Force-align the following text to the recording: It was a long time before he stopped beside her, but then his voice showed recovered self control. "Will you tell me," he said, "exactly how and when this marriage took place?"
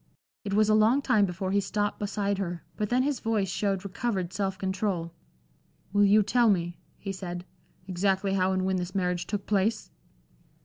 It 0.43 0.55
was 0.55 0.67
a 0.67 0.73
long 0.73 1.03
time 1.03 1.27
before 1.27 1.51
he 1.51 1.59
stopped 1.61 1.99
beside 1.99 2.39
her, 2.39 2.63
but 2.75 2.89
then 2.89 3.03
his 3.03 3.19
voice 3.19 3.49
showed 3.49 3.83
recovered 3.85 4.33
self 4.33 4.57
control. 4.57 5.13
"Will 5.93 6.03
you 6.05 6.23
tell 6.23 6.49
me," 6.49 6.79
he 6.97 7.11
said, 7.11 7.45
"exactly 7.87 8.33
how 8.33 8.51
and 8.51 8.65
when 8.65 8.77
this 8.77 8.95
marriage 8.95 9.27
took 9.27 9.45
place?" 9.45 9.91